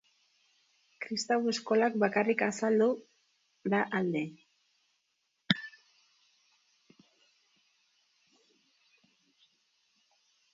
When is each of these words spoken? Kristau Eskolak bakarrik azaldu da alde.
Kristau 1.05 1.35
Eskolak 1.51 1.97
bakarrik 2.03 2.41
azaldu 2.45 2.87
da 3.73 3.81
alde. 3.99 4.23